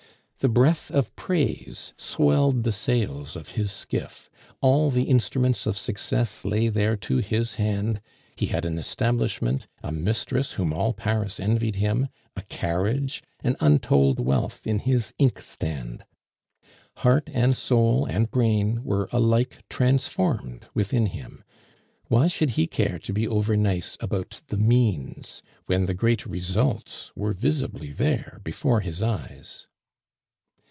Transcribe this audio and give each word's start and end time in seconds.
The 0.43 0.49
breath 0.49 0.89
of 0.89 1.15
praise 1.15 1.93
swelled 1.97 2.63
the 2.63 2.71
sails 2.71 3.35
of 3.35 3.49
his 3.49 3.71
skiff; 3.71 4.27
all 4.59 4.89
the 4.89 5.03
instruments 5.03 5.67
of 5.67 5.77
success 5.77 6.43
lay 6.43 6.67
there 6.67 6.95
to 6.97 7.17
his 7.17 7.53
hand; 7.53 8.01
he 8.37 8.47
had 8.47 8.65
an 8.65 8.79
establishment, 8.79 9.67
a 9.83 9.91
mistress 9.91 10.53
whom 10.53 10.73
all 10.73 10.93
Paris 10.93 11.39
envied 11.39 11.75
him, 11.75 12.07
a 12.35 12.41
carriage, 12.41 13.21
and 13.43 13.55
untold 13.59 14.19
wealth 14.19 14.65
in 14.65 14.79
his 14.79 15.13
inkstand. 15.19 16.05
Heart 16.95 17.29
and 17.31 17.55
soul 17.55 18.07
and 18.07 18.31
brain 18.31 18.83
were 18.83 19.09
alike 19.11 19.61
transformed 19.69 20.65
within 20.73 21.05
him; 21.05 21.43
why 22.07 22.25
should 22.25 22.49
he 22.57 22.65
care 22.65 22.97
to 22.97 23.13
be 23.13 23.27
over 23.27 23.55
nice 23.55 23.95
about 23.99 24.41
the 24.47 24.57
means, 24.57 25.43
when 25.67 25.85
the 25.85 25.93
great 25.93 26.25
results 26.25 27.11
were 27.15 27.33
visibly 27.33 27.91
there 27.91 28.41
before 28.43 28.79
his 28.79 29.03
eyes. 29.03 29.67